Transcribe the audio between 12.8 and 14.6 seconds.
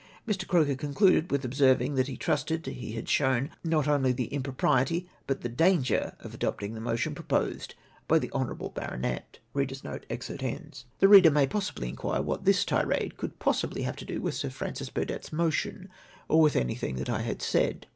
ade could possibly have to do with Sir